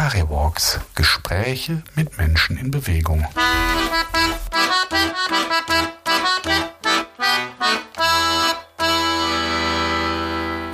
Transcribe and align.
Cariwalks. 0.00 0.80
Gespräche 0.94 1.82
mit 1.94 2.16
Menschen 2.16 2.56
in 2.56 2.70
Bewegung. 2.70 3.22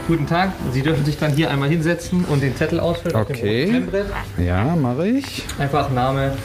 Guten 0.06 0.28
Tag, 0.28 0.52
Sie 0.72 0.80
dürfen 0.80 1.04
sich 1.04 1.18
dann 1.18 1.32
hier 1.32 1.50
einmal 1.50 1.68
hinsetzen 1.68 2.24
und 2.26 2.40
den 2.40 2.54
Zettel 2.54 2.78
ausfüllen. 2.78 3.16
auf 3.16 3.26
dem 3.26 3.34
Okay. 3.34 3.82
Ja, 4.38 4.76
mache 4.76 5.08
ich. 5.08 5.42
Einfach 5.58 5.90
Name, 5.90 6.36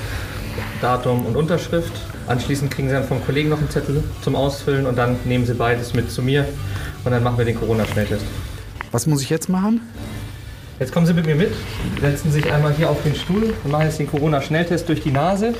Datum 0.81 1.27
und 1.27 1.35
Unterschrift. 1.35 1.93
Anschließend 2.25 2.71
kriegen 2.71 2.87
Sie 2.87 2.95
dann 2.95 3.03
vom 3.03 3.23
Kollegen 3.23 3.49
noch 3.49 3.59
einen 3.59 3.69
Zettel 3.69 4.03
zum 4.23 4.35
Ausfüllen 4.35 4.87
und 4.87 4.97
dann 4.97 5.17
nehmen 5.25 5.45
Sie 5.45 5.53
beides 5.53 5.93
mit 5.93 6.11
zu 6.11 6.23
mir 6.23 6.47
und 7.03 7.11
dann 7.11 7.21
machen 7.21 7.37
wir 7.37 7.45
den 7.45 7.59
Corona-Schnelltest. 7.59 8.25
Was 8.91 9.05
muss 9.05 9.21
ich 9.21 9.29
jetzt 9.29 9.49
machen? 9.49 9.81
Jetzt 10.81 10.93
kommen 10.93 11.05
Sie 11.05 11.13
mit 11.13 11.27
mir 11.27 11.35
mit, 11.35 11.53
setzen 12.01 12.31
sich 12.31 12.51
einmal 12.51 12.73
hier 12.73 12.89
auf 12.89 13.03
den 13.03 13.13
Stuhl 13.13 13.53
und 13.63 13.69
machen 13.71 13.83
jetzt 13.85 13.99
den 13.99 14.09
Corona-Schnelltest 14.09 14.89
durch 14.89 15.03
die 15.03 15.11
Nase. 15.11 15.53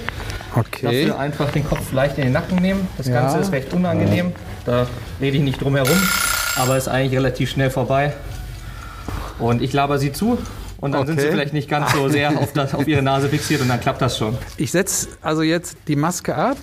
Okay. 0.56 0.82
Dafür 1.06 1.20
einfach 1.20 1.52
den 1.52 1.64
Kopf 1.64 1.92
leicht 1.94 2.18
in 2.18 2.24
den 2.24 2.34
Nacken 2.34 2.58
nehmen. 2.58 2.88
Das 2.98 3.06
Ja. 3.06 3.22
Ganze 3.22 3.38
ist 3.38 3.52
recht 3.52 3.72
unangenehm. 3.72 4.32
Da 4.66 4.88
rede 5.22 5.38
ich 5.38 5.44
nicht 5.44 5.62
drum 5.62 5.76
herum, 5.76 5.96
aber 6.56 6.76
ist 6.76 6.88
eigentlich 6.88 7.14
relativ 7.16 7.52
schnell 7.52 7.70
vorbei. 7.70 8.14
Und 9.38 9.62
ich 9.62 9.74
laber 9.74 10.00
Sie 10.00 10.12
zu 10.12 10.40
und 10.80 10.94
dann 10.94 11.06
sind 11.06 11.20
Sie 11.20 11.28
Okay. 11.28 11.34
vielleicht 11.36 11.54
nicht 11.54 11.70
ganz 11.70 11.92
so 11.92 12.10
sehr 12.10 12.30
auf, 12.40 12.52
das, 12.54 12.74
auf 12.74 12.88
Ihre 12.88 13.04
Nase 13.04 13.30
fixiert 13.30 13.62
und 13.62 13.68
dann 13.68 13.80
klappt 13.80 14.02
das 14.02 14.18
schon. 14.18 14.36
Ich 14.58 14.72
setze 14.72 15.08
also 15.22 15.44
jetzt 15.44 15.78
die 15.88 15.96
Maske 15.98 16.34
ab. 16.34 16.58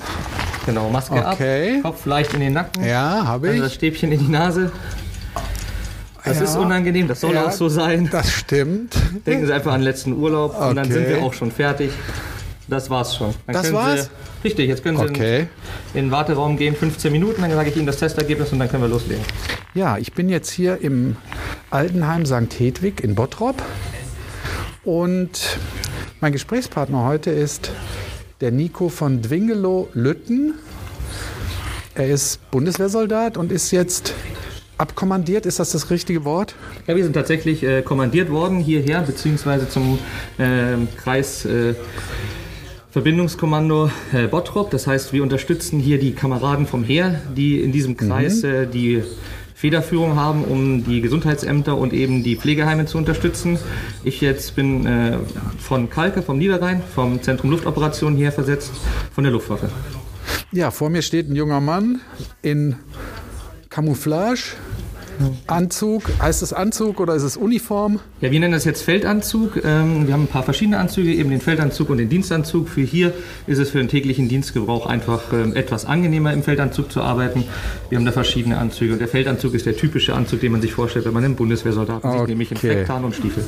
Genau, 0.67 0.91
Maske 0.91 1.15
Okay. 1.25 1.77
ab, 1.77 1.83
Kopf 1.93 2.05
leicht 2.07 2.35
in 2.35 2.41
den 2.41 2.55
Nacken, 2.55 2.85
Ja, 2.85 3.25
habe 3.25 3.51
also 3.51 3.61
das 3.63 3.69
ich. 3.69 3.75
Stäbchen 3.77 4.11
in 4.11 4.19
die 4.19 4.33
Nase. 4.33 4.73
Das 6.25 6.39
Ja. 6.39 6.45
ist 6.45 6.57
unangenehm, 6.57 7.09
das 7.09 7.21
soll 7.21 7.35
Ja. 7.35 7.47
auch 7.47 7.53
so 7.53 7.69
sein. 7.69 8.09
Das 8.11 8.31
stimmt. 8.31 8.95
Denken 9.27 9.47
Sie 9.47 9.53
einfach 9.53 9.73
an 9.73 9.81
den 9.81 9.85
letzten 9.85 10.13
Urlaub 10.15 10.53
und 10.61 10.77
dann 10.77 10.87
Okay. 10.87 10.93
sind 10.93 11.09
wir 11.09 11.23
auch 11.23 11.33
schon 11.33 11.51
fertig. 11.53 11.91
Das 12.67 12.91
war's 12.91 13.17
schon. 13.17 13.35
Dann 13.47 13.55
Das 13.55 13.73
war's? 13.73 14.05
Sie, 14.43 14.49
richtig, 14.49 14.69
jetzt 14.69 14.83
können 14.83 14.99
Sie 14.99 15.05
Okay. 15.05 15.47
in 15.95 16.07
den 16.07 16.11
Warteraum 16.11 16.57
gehen, 16.59 16.77
15 16.77 17.11
Minuten, 17.13 17.41
dann 17.41 17.51
sage 17.53 17.71
ich 17.71 17.77
Ihnen 17.77 17.87
das 17.87 17.97
Testergebnis 17.97 18.53
und 18.53 18.59
dann 18.59 18.69
können 18.69 18.83
wir 18.83 18.89
loslegen. 18.91 19.25
Ja, 19.75 19.97
ich 19.97 20.13
bin 20.13 20.29
jetzt 20.29 20.51
hier 20.51 20.79
im 20.83 21.17
Altenheim 21.71 22.27
St. 22.27 22.53
Hedwig 22.59 23.03
in 23.03 23.15
Bottrop. 23.15 23.63
Und 24.85 25.59
mein 26.21 26.33
Gesprächspartner 26.33 27.05
heute 27.05 27.31
ist 27.31 27.71
der 28.41 28.51
Nico 28.51 28.89
von 28.89 29.23
Dwingelow-Lütten. 29.23 30.55
Er 31.95 32.09
ist 32.09 32.51
Bundeswehrsoldat 32.51 33.37
und 33.37 33.51
ist 33.51 33.71
jetzt 33.71 34.15
abkommandiert. 34.79 35.45
Ist 35.47 35.59
das 35.59 35.73
das 35.73 35.91
richtige 35.91 36.25
Wort? 36.25 36.55
Ja, 36.87 36.97
wir 36.97 37.05
sind 37.05 37.13
tatsächlich 37.13 37.63
äh, 37.63 37.83
kommandiert 37.83 38.31
worden 38.31 38.59
hierher, 38.61 39.03
beziehungsweise 39.03 39.69
zum 39.69 39.99
ähm, 40.39 40.89
Kreis. 40.97 41.45
Äh, 41.45 41.75
Verbindungskommando 42.91 43.91
äh, 44.13 44.29
Bottrop. 44.29 44.71
Das 44.71 44.87
heißt, 44.87 45.13
wir 45.13 45.23
unterstützen 45.23 45.79
hier 45.79 45.99
die 45.99 46.13
Kameraden 46.13 46.67
vom 46.67 46.85
Heer, 46.85 47.21
die 47.37 47.61
in 47.61 47.71
diesem 47.71 47.99
Kreis 47.99 48.43
äh, 48.43 48.67
die 48.67 49.03
Federführung 49.55 50.17
haben, 50.17 50.45
um 50.45 50.85
die 50.85 51.01
Gesundheitsämter 51.01 51.77
und 51.77 51.93
eben 51.93 52.23
die 52.23 52.37
Pflegeheime 52.37 52.87
zu 52.87 52.97
unterstützen. 52.97 53.59
Ich 54.05 54.21
jetzt 54.21 54.57
bin 54.57 54.87
äh, 54.87 55.19
von 55.59 55.91
Kalke, 55.91 56.23
vom 56.23 56.39
Niederrhein, 56.39 56.81
vom 56.95 57.21
Zentrum 57.21 57.51
Luftoperationen 57.51 58.17
hier 58.17 58.33
versetzt, 58.33 58.73
von 59.13 59.25
der 59.25 59.33
Luftwaffe. 59.33 59.69
Ja, 60.53 60.71
vor 60.71 60.91
mir 60.91 61.03
steht 61.03 61.29
ein 61.29 61.37
junger 61.37 61.61
Mann 61.61 62.01
in 62.41 62.77
Camouflage. 63.71 64.57
Anzug, 65.49 66.05
heißt 66.23 66.43
es 66.43 66.53
Anzug 66.53 67.01
oder 67.01 67.17
ist 67.17 67.25
es 67.25 67.37
Uniform? 67.37 67.99
Ja, 68.21 68.31
wir 68.31 68.39
nennen 68.39 68.53
das 68.53 68.65
jetzt 68.65 68.83
Feldanzug. 68.83 69.57
Ähm, 69.65 70.07
wir 70.07 70.15
haben 70.15 70.23
ein 70.25 70.27
paar 70.29 70.45
verschiedene 70.45 70.79
Anzüge, 70.79 71.13
eben 71.13 71.31
den 71.31 71.41
Feldanzug 71.41 71.91
und 71.91 71.99
den 71.99 72.09
Dienstanzug. 72.09 72.69
Für 72.69 72.83
hier 72.83 73.13
ist 73.49 73.59
es 73.59 73.71
für 73.71 73.79
den 73.79 73.89
täglichen 73.89 74.29
Dienstgebrauch 74.29 74.87
einfach 74.87 75.33
ähm, 75.33 75.57
etwas 75.57 75.87
angenehmer 75.87 76.33
im 76.33 76.45
Feldanzug 76.45 76.93
zu 76.93 77.03
arbeiten. 77.03 77.43
Wir 77.89 77.99
haben 77.99 78.05
da 78.05 78.13
verschiedene 78.13 78.59
Anzüge. 78.59 78.93
Und 78.93 79.01
der 79.01 79.09
Feldanzug 79.09 79.55
ist 79.55 79.67
der 79.67 79.77
typische 79.77 80.15
Anzug, 80.15 80.39
den 80.41 80.53
man 80.53 80.61
sich 80.61 80.73
vorstellt, 80.73 81.05
wenn 81.05 81.15
man 81.15 81.25
einen 81.25 81.35
Bundeswehrsoldaten 81.35 82.09
sieht, 82.09 82.21
Okay. 82.21 82.31
nämlich 82.31 82.53
in 82.53 82.57
Flecktarn 82.57 83.05
und 83.05 83.15
Stiefel. 83.17 83.45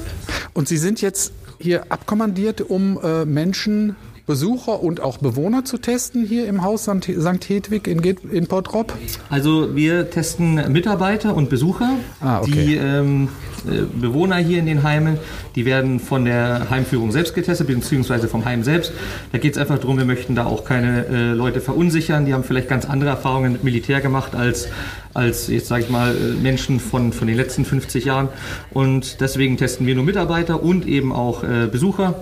Und 0.54 0.66
Sie 0.66 0.76
sind 0.76 1.00
jetzt 1.00 1.32
hier 1.60 1.84
abkommandiert, 1.92 2.62
um 2.62 2.98
äh, 3.00 3.24
Menschen, 3.24 3.94
Besucher 4.26 4.82
und 4.82 5.00
auch 5.00 5.18
Bewohner 5.18 5.64
zu 5.64 5.78
testen 5.78 6.24
hier 6.24 6.46
im 6.46 6.62
Haus 6.62 6.82
St. 6.84 7.48
Hedwig 7.48 7.86
in, 7.86 8.00
in 8.30 8.46
Bottrop? 8.46 8.92
Also 9.28 9.74
wir 9.74 10.10
testen 10.10 10.72
Mitarbeiter 10.72 11.34
und 11.34 11.50
Besucher. 11.50 11.90
Ah, 12.20 12.40
okay. 12.40 12.50
Die 12.50 12.74
ähm, 12.76 13.28
äh, 13.66 13.82
Bewohner 14.00 14.36
hier 14.36 14.58
in 14.58 14.66
den 14.66 14.82
Heimen, 14.82 15.18
die 15.54 15.64
werden 15.64 16.00
von 16.00 16.24
der 16.24 16.70
Heimführung 16.70 17.12
selbst 17.12 17.34
getestet, 17.34 17.66
beziehungsweise 17.66 18.28
vom 18.28 18.44
Heim 18.44 18.62
selbst. 18.62 18.92
Da 19.32 19.38
geht 19.38 19.52
es 19.52 19.58
einfach 19.58 19.78
darum, 19.78 19.98
wir 19.98 20.04
möchten 20.04 20.34
da 20.34 20.46
auch 20.46 20.64
keine 20.64 21.06
äh, 21.06 21.32
Leute 21.32 21.60
verunsichern. 21.60 22.24
Die 22.26 22.34
haben 22.34 22.44
vielleicht 22.44 22.68
ganz 22.68 22.84
andere 22.84 23.10
Erfahrungen 23.10 23.52
mit 23.52 23.64
Militär 23.64 24.00
gemacht 24.00 24.34
als, 24.34 24.68
als 25.14 25.48
jetzt 25.48 25.68
sage 25.68 25.84
ich 25.84 25.90
mal, 25.90 26.14
äh, 26.14 26.40
Menschen 26.40 26.80
von, 26.80 27.12
von 27.12 27.26
den 27.26 27.36
letzten 27.36 27.64
50 27.64 28.04
Jahren. 28.04 28.28
Und 28.72 29.20
deswegen 29.20 29.56
testen 29.56 29.86
wir 29.86 29.94
nur 29.94 30.04
Mitarbeiter 30.04 30.62
und 30.62 30.86
eben 30.86 31.12
auch 31.12 31.44
äh, 31.44 31.66
Besucher 31.70 32.14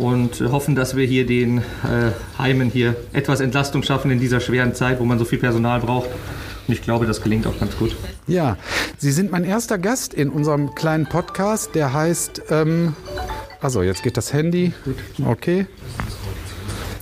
und 0.00 0.40
hoffen, 0.40 0.74
dass 0.74 0.96
wir 0.96 1.06
hier 1.06 1.26
den 1.26 1.58
äh, 1.58 2.12
Heimen 2.38 2.70
hier 2.70 2.96
etwas 3.12 3.40
Entlastung 3.40 3.82
schaffen 3.82 4.10
in 4.10 4.18
dieser 4.18 4.40
schweren 4.40 4.74
Zeit, 4.74 4.98
wo 4.98 5.04
man 5.04 5.18
so 5.18 5.26
viel 5.26 5.38
Personal 5.38 5.80
braucht. 5.80 6.08
Und 6.66 6.74
ich 6.74 6.82
glaube, 6.82 7.04
das 7.06 7.20
gelingt 7.20 7.46
auch 7.46 7.58
ganz 7.60 7.76
gut. 7.76 7.94
Ja, 8.26 8.56
Sie 8.96 9.12
sind 9.12 9.30
mein 9.30 9.44
erster 9.44 9.76
Gast 9.76 10.14
in 10.14 10.30
unserem 10.30 10.74
kleinen 10.74 11.06
Podcast, 11.06 11.74
der 11.74 11.92
heißt, 11.92 12.42
ähm, 12.50 12.94
also 13.60 13.82
jetzt 13.82 14.02
geht 14.02 14.16
das 14.16 14.32
Handy, 14.32 14.72
okay. 15.26 15.66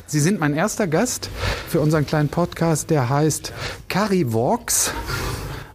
Sie 0.07 0.21
sind 0.21 0.41
mein 0.41 0.55
erster 0.55 0.89
Gast 0.89 1.31
für 1.69 1.81
unseren 1.81 2.05
kleinen 2.05 2.31
Podcast, 2.31 2.91
der 2.91 3.09
heißt 3.09 3.53
Carry 3.89 4.33
Walks. 4.33 4.93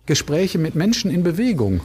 Gespräche 0.05 0.57
mit 0.57 0.75
Menschen 0.75 1.09
in 1.09 1.23
Bewegung. 1.23 1.79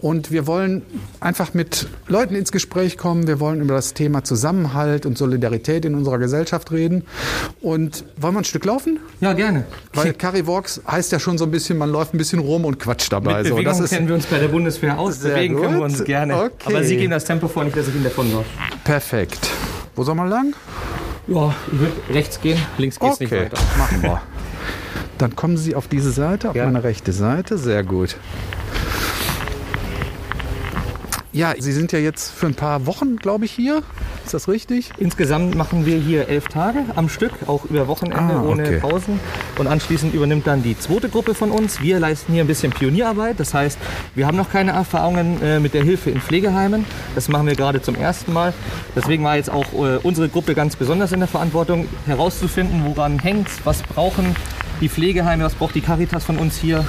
Und 0.00 0.30
wir 0.30 0.46
wollen 0.46 0.82
einfach 1.20 1.54
mit 1.54 1.86
Leuten 2.08 2.34
ins 2.34 2.52
Gespräch 2.52 2.98
kommen. 2.98 3.26
Wir 3.26 3.40
wollen 3.40 3.62
über 3.62 3.74
das 3.74 3.94
Thema 3.94 4.22
Zusammenhalt 4.22 5.06
und 5.06 5.16
Solidarität 5.16 5.86
in 5.86 5.94
unserer 5.94 6.18
Gesellschaft 6.18 6.72
reden. 6.72 7.04
Und 7.62 8.04
wollen 8.18 8.34
wir 8.34 8.40
ein 8.40 8.44
Stück 8.44 8.66
laufen? 8.66 8.98
Ja, 9.20 9.32
gerne. 9.32 9.64
Weil 9.94 10.12
Carry 10.12 10.46
Walks 10.46 10.82
heißt 10.86 11.10
ja 11.12 11.18
schon 11.18 11.38
so 11.38 11.44
ein 11.46 11.50
bisschen, 11.50 11.78
man 11.78 11.90
läuft 11.90 12.12
ein 12.12 12.18
bisschen 12.18 12.40
rum 12.40 12.66
und 12.66 12.78
quatscht 12.78 13.10
dabei. 13.12 13.38
Mit 13.38 13.46
so, 13.46 13.54
Bewegung 13.54 13.72
das 13.72 13.80
ist 13.80 13.90
kennen 13.90 14.08
wir 14.08 14.14
uns 14.14 14.26
bei 14.26 14.38
der 14.38 14.48
Bundeswehr 14.48 14.98
aus, 14.98 15.18
bewegen 15.20 15.56
können 15.56 15.76
wir 15.76 15.84
uns 15.84 16.04
gerne. 16.04 16.36
Okay. 16.36 16.50
Aber 16.66 16.84
Sie 16.84 16.96
gehen 16.98 17.10
das 17.12 17.24
Tempo 17.24 17.48
vor, 17.48 17.64
nicht, 17.64 17.76
dass 17.76 17.88
ich 17.88 17.94
Ihnen 17.94 18.04
davon 18.04 18.30
war. 18.34 18.44
perfekt. 18.84 19.50
Wo 19.96 20.02
soll 20.04 20.16
man 20.16 20.28
lang? 20.28 20.54
Ja, 21.28 21.54
ich 21.72 21.78
würde 21.78 21.92
rechts 22.10 22.38
gehen, 22.42 22.58
links 22.76 22.98
geht's 23.00 23.20
nicht 23.20 23.32
Okay, 23.32 23.44
weiter. 23.44 23.56
machen 23.78 24.02
wir. 24.02 24.20
Dann 25.18 25.36
kommen 25.36 25.56
Sie 25.56 25.74
auf 25.74 25.88
diese 25.88 26.10
Seite, 26.10 26.50
auf 26.50 26.56
Ja. 26.56 26.64
meine 26.64 26.82
rechte 26.84 27.12
Seite. 27.12 27.56
Sehr 27.58 27.82
gut. 27.84 28.16
Ja, 31.32 31.52
Sie 31.58 31.72
sind 31.72 31.90
ja 31.90 31.98
jetzt 31.98 32.30
für 32.30 32.46
ein 32.46 32.54
paar 32.54 32.86
Wochen, 32.86 33.16
glaube 33.16 33.44
ich, 33.44 33.50
hier. 33.50 33.82
Ist 34.24 34.34
das 34.34 34.46
richtig? 34.46 34.90
Insgesamt 34.98 35.56
machen 35.56 35.84
wir 35.84 35.98
hier 35.98 36.28
elf 36.28 36.46
Tage 36.46 36.84
am 36.94 37.08
Stück, 37.08 37.32
auch 37.48 37.64
über 37.64 37.88
Wochenende 37.88 38.34
Ah, 38.34 38.42
ohne 38.44 38.62
okay. 38.62 38.78
Pausen. 38.78 39.18
Und 39.58 39.66
anschließend 39.66 40.14
übernimmt 40.14 40.46
dann 40.46 40.62
die 40.62 40.78
zweite 40.78 41.08
Gruppe 41.08 41.34
von 41.34 41.50
uns. 41.50 41.82
Wir 41.82 41.98
leisten 41.98 42.32
hier 42.32 42.44
ein 42.44 42.46
bisschen 42.46 42.70
Pionierarbeit. 42.72 43.40
Das 43.40 43.52
heißt, 43.52 43.78
wir 44.14 44.28
haben 44.28 44.36
noch 44.36 44.48
keine 44.48 44.70
Erfahrungen 44.70 45.42
äh, 45.42 45.58
mit 45.58 45.74
der 45.74 45.82
Hilfe 45.82 46.10
in 46.10 46.20
Pflegeheimen. 46.20 46.84
Das 47.16 47.28
machen 47.28 47.48
wir 47.48 47.56
gerade 47.56 47.82
zum 47.82 47.96
ersten 47.96 48.32
Mal. 48.32 48.54
Deswegen 48.94 49.24
war 49.24 49.34
jetzt 49.34 49.50
auch 49.50 49.72
äh, 49.72 49.98
unsere 50.04 50.28
Gruppe 50.28 50.54
ganz 50.54 50.76
besonders 50.76 51.10
in 51.10 51.18
der 51.18 51.28
Verantwortung, 51.28 51.88
herauszufinden, 52.06 52.84
woran 52.86 53.18
hängt 53.18 53.48
was 53.64 53.82
brauchen 53.82 54.36
die 54.84 54.90
Pflegeheime, 54.90 55.44
was 55.44 55.54
braucht 55.54 55.74
die 55.74 55.80
Caritas 55.80 56.24
von 56.24 56.36
uns 56.36 56.58
hier. 56.58 56.84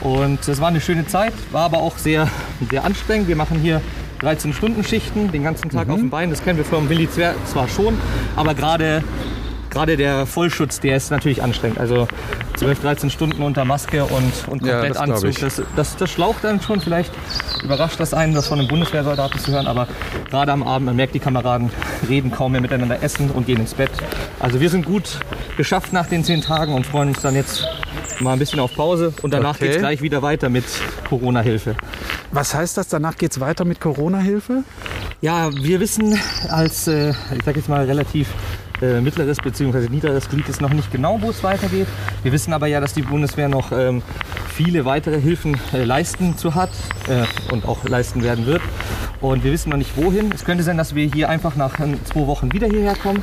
Und 0.00 0.48
es 0.48 0.60
war 0.60 0.66
eine 0.66 0.80
schöne 0.80 1.06
Zeit, 1.06 1.32
war 1.52 1.62
aber 1.62 1.78
auch 1.78 1.96
sehr, 1.96 2.28
sehr 2.68 2.84
anstrengend. 2.84 3.28
Wir 3.28 3.36
machen 3.36 3.60
hier 3.60 3.80
13-Stunden-Schichten 4.20 5.30
den 5.30 5.44
ganzen 5.44 5.70
Tag 5.70 5.88
auf 5.90 6.00
dem 6.00 6.10
Bein. 6.10 6.30
Das 6.30 6.42
kennen 6.42 6.58
wir 6.58 6.64
vom 6.64 6.88
Militär 6.88 7.36
zwar 7.46 7.68
schon, 7.68 7.96
aber 8.34 8.54
gerade 8.54 9.04
gerade 9.74 9.96
der 9.96 10.24
Vollschutz, 10.26 10.80
der 10.80 10.96
ist 10.96 11.10
natürlich 11.10 11.42
anstrengend. 11.42 11.78
Also 11.78 12.08
12, 12.56 12.80
13 12.80 13.10
Stunden 13.10 13.42
unter 13.42 13.64
Maske 13.64 14.04
und, 14.04 14.48
und 14.48 14.64
Ja, 14.64 14.86
das 14.86 14.96
Komplettanzug. 14.98 15.40
Das, 15.40 15.62
das, 15.76 15.96
das 15.96 16.10
schlaucht 16.10 16.42
dann 16.44 16.60
schon. 16.60 16.80
Vielleicht 16.80 17.12
überrascht 17.62 17.98
das 18.00 18.14
einen, 18.14 18.34
das 18.34 18.46
von 18.48 18.58
einem 18.58 18.68
Bundeswehrsoldaten 18.68 19.38
zu 19.40 19.52
hören. 19.52 19.66
Aber 19.66 19.88
gerade 20.30 20.52
am 20.52 20.62
Abend, 20.62 20.86
man 20.86 20.96
merkt, 20.96 21.14
die 21.14 21.18
Kameraden 21.20 21.70
reden 22.08 22.30
kaum 22.30 22.52
mehr 22.52 22.60
miteinander, 22.60 23.02
essen 23.02 23.30
und 23.30 23.46
gehen 23.46 23.60
ins 23.60 23.74
Bett. 23.74 23.90
Also 24.40 24.60
wir 24.60 24.70
sind 24.70 24.86
gut 24.86 25.18
geschafft 25.56 25.92
nach 25.92 26.06
den 26.06 26.24
zehn 26.24 26.40
Tagen 26.40 26.72
und 26.72 26.86
freuen 26.86 27.08
uns 27.08 27.20
dann 27.20 27.34
jetzt 27.34 27.66
mal 28.20 28.32
ein 28.34 28.38
bisschen 28.38 28.60
auf 28.60 28.74
Pause. 28.74 29.12
Und 29.22 29.34
danach 29.34 29.56
Okay. 29.56 29.66
geht 29.66 29.74
es 29.74 29.78
gleich 29.80 30.02
wieder 30.02 30.22
weiter 30.22 30.48
mit 30.48 30.64
Corona-Hilfe. 31.08 31.74
Was 32.32 32.54
heißt 32.54 32.76
das? 32.76 32.88
Danach 32.88 33.16
geht 33.16 33.32
es 33.32 33.40
weiter 33.40 33.64
mit 33.64 33.80
Corona-Hilfe? 33.80 34.62
Ja, 35.20 35.50
wir 35.52 35.80
wissen 35.80 36.18
als, 36.48 36.86
äh, 36.86 37.10
ich 37.10 37.44
sag 37.44 37.56
jetzt 37.56 37.68
mal 37.68 37.84
relativ 37.84 38.28
äh, 38.82 39.00
mittleres 39.00 39.38
bzw. 39.38 39.88
niederes 39.88 40.28
Glied 40.28 40.48
ist 40.48 40.60
noch 40.60 40.72
nicht 40.72 40.90
genau, 40.90 41.20
wo 41.20 41.30
es 41.30 41.42
weitergeht. 41.42 41.86
Wir 42.22 42.32
wissen 42.32 42.52
aber 42.52 42.66
ja, 42.66 42.80
dass 42.80 42.94
die 42.94 43.02
Bundeswehr 43.02 43.48
noch 43.48 43.72
ähm, 43.72 44.02
viele 44.54 44.84
weitere 44.84 45.20
Hilfen 45.20 45.60
äh, 45.72 45.84
leisten 45.84 46.38
zu 46.38 46.54
hat 46.54 46.70
äh, 47.08 47.24
und 47.52 47.66
auch 47.66 47.84
leisten 47.84 48.22
werden 48.22 48.46
wird. 48.46 48.62
Und 49.20 49.42
wir 49.42 49.52
wissen 49.52 49.70
noch 49.70 49.76
nicht 49.76 49.96
wohin. 49.96 50.30
Es 50.32 50.44
könnte 50.44 50.62
sein, 50.62 50.76
dass 50.76 50.94
wir 50.94 51.06
hier 51.06 51.28
einfach 51.28 51.56
nach 51.56 51.80
äh, 51.80 51.96
zwei 52.04 52.26
Wochen 52.26 52.52
wieder 52.52 52.68
hierher 52.68 52.94
kommen. 52.94 53.22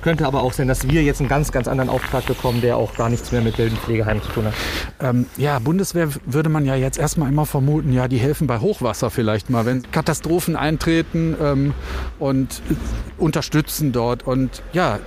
Könnte 0.00 0.26
aber 0.26 0.42
auch 0.42 0.54
sein, 0.54 0.68
dass 0.68 0.88
wir 0.88 1.02
jetzt 1.02 1.20
einen 1.20 1.28
ganz, 1.28 1.52
ganz 1.52 1.68
anderen 1.68 1.90
Auftrag 1.90 2.24
bekommen, 2.24 2.62
der 2.62 2.78
auch 2.78 2.94
gar 2.94 3.10
nichts 3.10 3.30
mehr 3.30 3.42
mit 3.42 3.58
wilden 3.58 3.76
Pflegeheimen 3.76 4.22
zu 4.22 4.30
tun 4.30 4.46
hat. 4.46 4.54
Ähm, 5.00 5.26
ja, 5.36 5.58
Bundeswehr 5.58 6.08
würde 6.24 6.48
man 6.48 6.64
ja 6.64 6.76
jetzt 6.76 6.98
erstmal 6.98 7.28
immer 7.28 7.44
vermuten, 7.44 7.92
ja, 7.92 8.08
die 8.08 8.18
helfen 8.18 8.46
bei 8.46 8.60
Hochwasser 8.60 9.10
vielleicht 9.10 9.50
mal, 9.50 9.66
wenn 9.66 9.90
Katastrophen 9.90 10.56
eintreten 10.56 11.36
ähm, 11.42 11.74
und 12.18 12.62
äh, 12.70 12.74
unterstützen 13.18 13.92
dort. 13.92 14.26
Und 14.26 14.62
ja, 14.72 14.98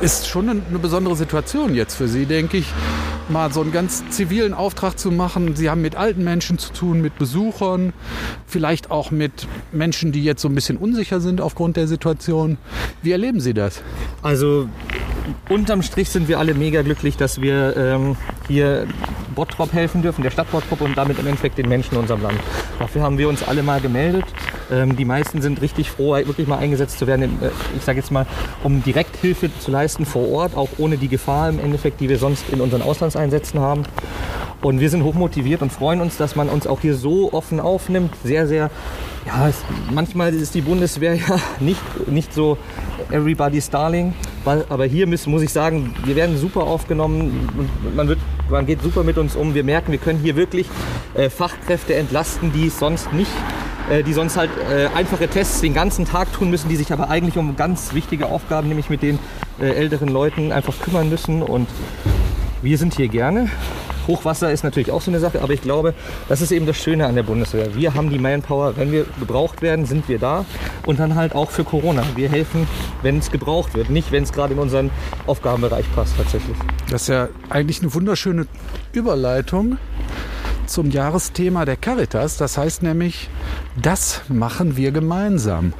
ist 0.00 0.28
schon 0.28 0.48
eine, 0.48 0.60
besondere 0.78 1.16
Situation 1.16 1.74
jetzt 1.74 1.94
für 1.94 2.08
Sie, 2.08 2.26
denke 2.26 2.58
ich, 2.58 2.66
mal 3.28 3.52
so 3.52 3.60
einen 3.60 3.72
ganz 3.72 4.08
zivilen 4.10 4.54
Auftrag 4.54 4.98
zu 4.98 5.10
machen. 5.10 5.56
Sie 5.56 5.68
haben 5.68 5.82
mit 5.82 5.96
alten 5.96 6.24
Menschen 6.24 6.58
zu 6.58 6.72
tun, 6.72 7.00
mit 7.00 7.18
Besuchern, 7.18 7.92
vielleicht 8.46 8.90
auch 8.90 9.10
mit 9.10 9.46
Menschen, 9.72 10.12
die 10.12 10.22
jetzt 10.22 10.42
so 10.42 10.48
ein 10.48 10.54
bisschen 10.54 10.76
unsicher 10.76 11.20
sind 11.20 11.40
aufgrund 11.40 11.76
der 11.76 11.88
Situation. 11.88 12.58
Wie 13.02 13.12
erleben 13.12 13.40
Sie 13.40 13.54
das? 13.54 13.82
Also 14.22 14.68
unterm 15.48 15.82
Strich 15.82 16.10
sind 16.10 16.28
wir 16.28 16.38
alle 16.38 16.54
mega 16.54 16.82
glücklich, 16.82 17.16
dass 17.16 17.40
wir 17.40 17.76
ähm, 17.76 18.16
hier 18.46 18.86
Bottrop 19.38 19.72
helfen 19.72 20.02
dürfen, 20.02 20.22
der 20.24 20.32
Stadt 20.32 20.50
Bottrop 20.50 20.80
und 20.80 20.98
damit 20.98 21.16
im 21.20 21.26
Endeffekt 21.28 21.58
den 21.58 21.68
Menschen 21.68 21.94
in 21.94 22.00
unserem 22.00 22.22
Land. 22.22 22.40
Dafür 22.80 23.02
haben 23.02 23.18
wir 23.18 23.28
uns 23.28 23.46
alle 23.46 23.62
mal 23.62 23.80
gemeldet. 23.80 24.24
Ähm, 24.68 24.96
die 24.96 25.04
meisten 25.04 25.40
sind 25.40 25.62
richtig 25.62 25.92
froh, 25.92 26.14
wirklich 26.14 26.48
mal 26.48 26.58
eingesetzt 26.58 26.98
zu 26.98 27.06
werden, 27.06 27.40
äh, 27.40 27.50
ich 27.76 27.84
sage 27.84 28.00
jetzt 28.00 28.10
mal, 28.10 28.26
um 28.64 28.82
Direkthilfe 28.82 29.48
zu 29.60 29.70
leisten 29.70 30.06
vor 30.06 30.28
Ort, 30.28 30.56
auch 30.56 30.70
ohne 30.78 30.96
die 30.96 31.06
Gefahr 31.06 31.50
im 31.50 31.60
Endeffekt, 31.60 32.00
die 32.00 32.08
wir 32.08 32.18
sonst 32.18 32.48
in 32.50 32.60
unseren 32.60 32.82
Auslandseinsätzen 32.82 33.60
haben. 33.60 33.84
Und 34.60 34.80
wir 34.80 34.90
sind 34.90 35.04
hochmotiviert 35.04 35.62
und 35.62 35.72
freuen 35.72 36.00
uns, 36.00 36.16
dass 36.16 36.34
man 36.34 36.48
uns 36.48 36.66
auch 36.66 36.80
hier 36.80 36.96
so 36.96 37.32
offen 37.32 37.60
aufnimmt. 37.60 38.12
Sehr, 38.24 38.48
sehr, 38.48 38.72
ja, 39.24 39.48
es, 39.48 39.62
manchmal 39.92 40.34
ist 40.34 40.56
die 40.56 40.62
Bundeswehr 40.62 41.14
ja 41.28 41.38
nicht, 41.60 41.80
nicht 42.08 42.34
so 42.34 42.58
everybody's 43.12 43.70
darling. 43.70 44.14
Aber 44.44 44.86
hier 44.86 45.06
müssen, 45.06 45.30
muss 45.30 45.42
ich 45.42 45.52
sagen, 45.52 45.94
wir 46.04 46.16
werden 46.16 46.38
super 46.38 46.62
aufgenommen 46.62 47.50
und 47.56 47.96
man, 47.96 48.08
wird, 48.08 48.18
man 48.50 48.66
geht 48.66 48.82
super 48.82 49.04
mit 49.04 49.18
uns 49.18 49.36
um. 49.36 49.54
Wir 49.54 49.64
merken, 49.64 49.92
wir 49.92 49.98
können 49.98 50.20
hier 50.20 50.36
wirklich 50.36 50.66
äh, 51.14 51.30
Fachkräfte 51.30 51.94
entlasten, 51.94 52.52
die 52.52 52.68
sonst 52.68 53.12
nicht 53.12 53.30
äh, 53.90 54.02
die 54.02 54.12
sonst 54.12 54.36
halt 54.36 54.50
äh, 54.70 54.88
einfache 54.94 55.28
Tests 55.28 55.60
den 55.60 55.74
ganzen 55.74 56.04
Tag 56.04 56.32
tun 56.32 56.50
müssen, 56.50 56.68
die 56.68 56.76
sich 56.76 56.92
aber 56.92 57.08
eigentlich 57.08 57.38
um 57.38 57.56
ganz 57.56 57.94
wichtige 57.94 58.26
Aufgaben, 58.26 58.68
nämlich 58.68 58.90
mit 58.90 59.02
den 59.02 59.18
äh, 59.60 59.70
älteren 59.70 60.08
Leuten 60.08 60.52
einfach 60.52 60.78
kümmern 60.80 61.08
müssen. 61.08 61.42
Und 61.42 61.68
wir 62.60 62.76
sind 62.76 62.94
hier 62.94 63.08
gerne. 63.08 63.48
Hochwasser 64.08 64.50
ist 64.50 64.64
natürlich 64.64 64.90
auch 64.90 65.02
so 65.02 65.10
eine 65.10 65.20
Sache, 65.20 65.40
aber 65.42 65.52
ich 65.52 65.62
glaube, 65.62 65.94
das 66.28 66.40
ist 66.40 66.50
eben 66.50 66.66
das 66.66 66.76
Schöne 66.76 67.06
an 67.06 67.14
der 67.14 67.22
Bundeswehr. 67.22 67.74
Wir 67.76 67.94
haben 67.94 68.10
die 68.10 68.18
Manpower, 68.18 68.76
wenn 68.76 68.90
wir 68.90 69.06
gebraucht 69.20 69.62
werden, 69.62 69.86
sind 69.86 70.08
wir 70.08 70.18
da 70.18 70.44
und 70.86 70.98
dann 70.98 71.14
halt 71.14 71.34
auch 71.34 71.50
für 71.50 71.62
Corona. 71.62 72.02
Wir 72.16 72.28
helfen, 72.28 72.66
wenn 73.02 73.18
es 73.18 73.30
gebraucht 73.30 73.74
wird, 73.74 73.90
nicht 73.90 74.10
wenn 74.10 74.24
es 74.24 74.32
gerade 74.32 74.54
in 74.54 74.58
unseren 74.58 74.90
Aufgabenbereich 75.26 75.84
passt 75.94 76.16
tatsächlich. 76.16 76.56
Das 76.90 77.02
ist 77.02 77.08
ja 77.08 77.28
eigentlich 77.50 77.80
eine 77.82 77.94
wunderschöne 77.94 78.46
Überleitung 78.92 79.76
zum 80.66 80.90
Jahresthema 80.90 81.64
der 81.64 81.76
Caritas. 81.76 82.36
Das 82.36 82.58
heißt 82.58 82.82
nämlich, 82.82 83.28
das 83.80 84.22
machen 84.28 84.76
wir 84.76 84.92
gemeinsam. 84.92 85.72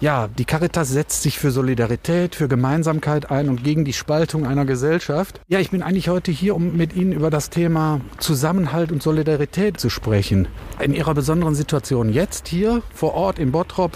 Ja, 0.00 0.28
die 0.28 0.46
Caritas 0.46 0.88
setzt 0.88 1.20
sich 1.20 1.38
für 1.38 1.50
Solidarität, 1.50 2.34
für 2.34 2.48
Gemeinsamkeit 2.48 3.30
ein 3.30 3.50
und 3.50 3.62
gegen 3.62 3.84
die 3.84 3.92
Spaltung 3.92 4.46
einer 4.46 4.64
Gesellschaft. 4.64 5.42
Ja, 5.46 5.58
ich 5.58 5.70
bin 5.70 5.82
eigentlich 5.82 6.08
heute 6.08 6.32
hier, 6.32 6.56
um 6.56 6.74
mit 6.74 6.96
Ihnen 6.96 7.12
über 7.12 7.28
das 7.28 7.50
Thema 7.50 8.00
Zusammenhalt 8.16 8.92
und 8.92 9.02
Solidarität 9.02 9.78
zu 9.78 9.90
sprechen. 9.90 10.48
In 10.80 10.94
Ihrer 10.94 11.12
besonderen 11.12 11.54
Situation 11.54 12.10
jetzt 12.10 12.48
hier 12.48 12.80
vor 12.94 13.12
Ort 13.12 13.38
in 13.38 13.52
Bottrop, 13.52 13.92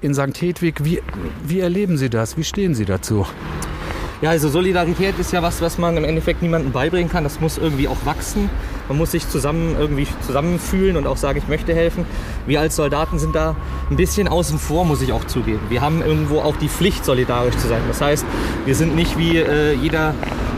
in 0.00 0.14
St. 0.14 0.40
Hedwig, 0.40 0.84
wie, 0.84 1.02
wie 1.44 1.58
erleben 1.58 1.98
Sie 1.98 2.08
das? 2.08 2.36
Wie 2.36 2.44
stehen 2.44 2.76
Sie 2.76 2.84
dazu? 2.84 3.26
Ja, 4.22 4.30
also 4.30 4.48
Solidarität 4.48 5.18
ist 5.18 5.32
ja 5.32 5.42
was, 5.42 5.60
was 5.60 5.76
man 5.76 5.94
im 5.98 6.04
Endeffekt 6.04 6.40
niemandem 6.40 6.72
beibringen 6.72 7.10
kann. 7.10 7.22
Das 7.22 7.38
muss 7.38 7.58
irgendwie 7.58 7.86
auch 7.86 8.06
wachsen. 8.06 8.48
Man 8.88 8.96
muss 8.96 9.10
sich 9.10 9.28
zusammen 9.28 9.76
irgendwie 9.78 10.06
zusammenfühlen 10.24 10.96
und 10.96 11.06
auch 11.06 11.18
sagen, 11.18 11.38
ich 11.38 11.48
möchte 11.48 11.74
helfen. 11.74 12.06
Wir 12.46 12.60
als 12.60 12.76
Soldaten 12.76 13.18
sind 13.18 13.34
da 13.34 13.56
ein 13.90 13.96
bisschen 13.96 14.26
außen 14.26 14.58
vor, 14.58 14.86
muss 14.86 15.02
ich 15.02 15.12
auch 15.12 15.26
zugeben. 15.26 15.60
Wir 15.68 15.82
haben 15.82 16.00
irgendwo 16.00 16.40
auch 16.40 16.56
die 16.56 16.68
Pflicht, 16.68 17.04
solidarisch 17.04 17.56
zu 17.56 17.68
sein. 17.68 17.82
Das 17.88 18.00
heißt, 18.00 18.24
wir 18.64 18.74
sind 18.74 18.96
nicht 18.96 19.18
wie 19.18 19.36
äh, 19.36 19.74
jeder 19.74 20.14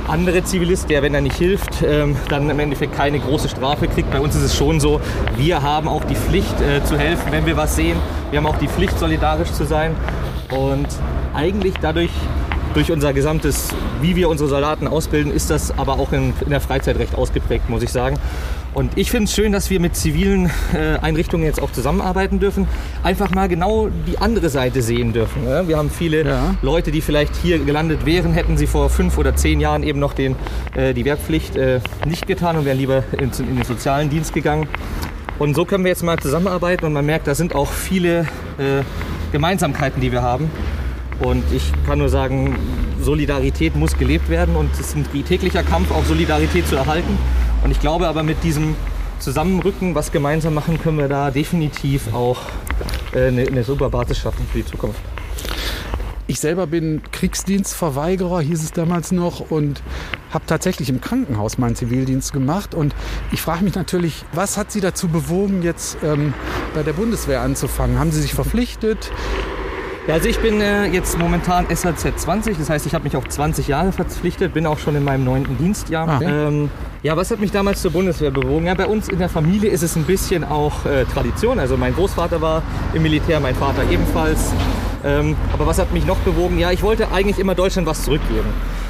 andere 0.06 0.44
Zivilist, 0.44 0.88
der, 0.88 1.02
wenn 1.02 1.14
er 1.14 1.20
nicht 1.20 1.36
hilft, 1.36 1.82
ähm, 1.82 2.16
dann 2.28 2.48
im 2.48 2.58
Endeffekt 2.60 2.94
keine 2.94 3.18
große 3.18 3.48
Strafe 3.48 3.88
kriegt. 3.88 4.10
Bei 4.10 4.20
uns 4.20 4.36
ist 4.36 4.42
es 4.42 4.56
schon 4.56 4.78
so, 4.78 5.00
wir 5.36 5.62
haben 5.62 5.88
auch 5.88 6.04
die 6.04 6.14
Pflicht 6.14 6.60
äh, 6.60 6.82
zu 6.84 6.96
helfen, 6.96 7.32
wenn 7.32 7.44
wir 7.44 7.56
was 7.56 7.74
sehen. 7.74 7.98
Wir 8.30 8.38
haben 8.38 8.46
auch 8.46 8.58
die 8.58 8.68
Pflicht, 8.68 8.98
solidarisch 8.98 9.50
zu 9.50 9.64
sein. 9.64 9.96
Und 10.50 10.86
eigentlich 11.34 11.74
dadurch 11.80 12.10
durch 12.74 12.92
unser 12.92 13.12
gesamtes, 13.12 13.68
wie 14.00 14.16
wir 14.16 14.28
unsere 14.28 14.48
Soldaten 14.48 14.86
ausbilden, 14.86 15.32
ist 15.32 15.50
das 15.50 15.76
aber 15.78 15.94
auch 15.94 16.12
in, 16.12 16.32
in 16.40 16.50
der 16.50 16.60
Freizeit 16.60 16.98
recht 16.98 17.14
ausgeprägt, 17.14 17.68
muss 17.68 17.82
ich 17.82 17.90
sagen. 17.90 18.18
Und 18.74 18.96
ich 18.96 19.10
finde 19.10 19.24
es 19.24 19.34
schön, 19.34 19.52
dass 19.52 19.70
wir 19.70 19.80
mit 19.80 19.96
zivilen 19.96 20.50
äh, 20.72 20.98
Einrichtungen 21.00 21.44
jetzt 21.44 21.60
auch 21.60 21.72
zusammenarbeiten 21.72 22.38
dürfen. 22.38 22.68
Einfach 23.02 23.30
mal 23.30 23.48
genau 23.48 23.88
die 24.06 24.18
andere 24.18 24.50
Seite 24.50 24.82
sehen 24.82 25.12
dürfen. 25.12 25.44
Ja? 25.46 25.66
Wir 25.66 25.78
haben 25.78 25.90
viele 25.90 26.24
ja. 26.24 26.54
Leute, 26.62 26.90
die 26.90 27.00
vielleicht 27.00 27.34
hier 27.36 27.58
gelandet 27.58 28.06
wären, 28.06 28.32
hätten 28.32 28.56
sie 28.56 28.66
vor 28.66 28.90
fünf 28.90 29.18
oder 29.18 29.34
zehn 29.34 29.58
Jahren 29.60 29.82
eben 29.82 29.98
noch 29.98 30.12
den, 30.12 30.36
äh, 30.76 30.94
die 30.94 31.04
Wehrpflicht 31.04 31.56
äh, 31.56 31.80
nicht 32.06 32.26
getan 32.26 32.56
und 32.56 32.66
wären 32.66 32.78
lieber 32.78 33.02
in, 33.12 33.30
in, 33.38 33.56
den 33.56 33.64
sozialen 33.64 34.10
Dienst 34.10 34.34
gegangen. 34.34 34.68
Und 35.38 35.56
so 35.56 35.64
können 35.64 35.84
wir 35.84 35.90
jetzt 35.90 36.02
mal 36.02 36.18
zusammenarbeiten 36.18 36.84
und 36.84 36.92
man 36.92 37.06
merkt, 37.06 37.26
da 37.26 37.34
sind 37.34 37.54
auch 37.54 37.70
viele 37.70 38.20
äh, 38.58 38.82
Gemeinsamkeiten, 39.32 40.00
die 40.00 40.12
wir 40.12 40.22
haben. 40.22 40.50
Und 41.20 41.44
ich 41.52 41.72
kann 41.86 41.98
nur 41.98 42.08
sagen, 42.08 42.56
Solidarität 43.00 43.74
muss 43.74 43.96
gelebt 43.98 44.28
werden 44.28 44.54
und 44.56 44.72
es 44.72 44.80
ist 44.80 44.96
ein 44.96 45.06
täglicher 45.24 45.62
Kampf, 45.62 45.90
auch 45.90 46.04
Solidarität 46.04 46.66
zu 46.66 46.76
erhalten. 46.76 47.18
Und 47.64 47.70
ich 47.70 47.80
glaube 47.80 48.06
aber 48.06 48.22
mit 48.22 48.42
diesem 48.44 48.76
Zusammenrücken, 49.18 49.94
was 49.94 50.12
gemeinsam 50.12 50.54
machen, 50.54 50.80
können 50.80 50.98
wir 50.98 51.08
da 51.08 51.30
definitiv 51.30 52.14
auch 52.14 52.38
äh, 53.12 53.28
eine, 53.28 53.46
eine 53.46 53.64
super 53.64 53.90
Basis 53.90 54.18
schaffen 54.18 54.46
für 54.52 54.58
die 54.58 54.66
Zukunft. 54.66 55.00
Ich 56.30 56.40
selber 56.40 56.66
bin 56.66 57.00
Kriegsdienstverweigerer, 57.10 58.42
hieß 58.42 58.62
es 58.62 58.72
damals 58.72 59.12
noch, 59.12 59.50
und 59.50 59.82
habe 60.30 60.44
tatsächlich 60.46 60.90
im 60.90 61.00
Krankenhaus 61.00 61.56
meinen 61.56 61.74
Zivildienst 61.74 62.34
gemacht. 62.34 62.74
Und 62.74 62.94
ich 63.32 63.40
frage 63.40 63.64
mich 63.64 63.74
natürlich, 63.74 64.24
was 64.34 64.58
hat 64.58 64.70
Sie 64.70 64.82
dazu 64.82 65.08
bewogen, 65.08 65.62
jetzt 65.62 65.96
ähm, 66.04 66.34
bei 66.74 66.82
der 66.82 66.92
Bundeswehr 66.92 67.40
anzufangen? 67.40 67.98
Haben 67.98 68.12
Sie 68.12 68.20
sich 68.20 68.34
verpflichtet? 68.34 69.10
Ja, 70.08 70.14
also 70.14 70.26
ich 70.26 70.38
bin 70.38 70.62
äh, 70.62 70.86
jetzt 70.86 71.18
momentan 71.18 71.66
SHZ 71.66 72.18
20, 72.18 72.56
das 72.56 72.70
heißt, 72.70 72.86
ich 72.86 72.94
habe 72.94 73.04
mich 73.04 73.14
auf 73.14 73.28
20 73.28 73.68
Jahre 73.68 73.92
verpflichtet, 73.92 74.54
bin 74.54 74.64
auch 74.64 74.78
schon 74.78 74.96
in 74.96 75.04
meinem 75.04 75.22
neunten 75.22 75.58
Dienstjahr. 75.58 76.08
Ah, 76.08 76.18
ja. 76.22 76.48
Ähm, 76.48 76.70
ja, 77.02 77.14
was 77.14 77.30
hat 77.30 77.40
mich 77.40 77.50
damals 77.50 77.82
zur 77.82 77.90
Bundeswehr 77.90 78.30
bewogen? 78.30 78.64
Ja, 78.64 78.72
bei 78.72 78.86
uns 78.86 79.10
in 79.10 79.18
der 79.18 79.28
Familie 79.28 79.68
ist 79.68 79.82
es 79.82 79.96
ein 79.96 80.04
bisschen 80.04 80.44
auch 80.44 80.86
äh, 80.86 81.04
Tradition. 81.04 81.58
Also 81.58 81.76
mein 81.76 81.94
Großvater 81.94 82.40
war 82.40 82.62
im 82.94 83.02
Militär, 83.02 83.38
mein 83.38 83.54
Vater 83.54 83.82
ebenfalls. 83.90 84.50
Ähm, 85.04 85.36
aber 85.52 85.66
was 85.66 85.78
hat 85.78 85.92
mich 85.92 86.06
noch 86.06 86.16
bewogen? 86.20 86.58
Ja, 86.58 86.70
ich 86.72 86.82
wollte 86.82 87.12
eigentlich 87.12 87.38
immer 87.38 87.54
Deutschland 87.54 87.86
was 87.86 88.02
zurückgeben. 88.02 88.48